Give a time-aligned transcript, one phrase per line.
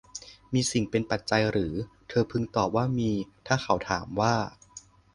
[0.53, 1.73] มีสิ่งเป็นปัจจัยหรือ
[2.09, 3.11] เธอพึงตอบว่ามี
[3.47, 4.33] ถ้าเขาถามว่า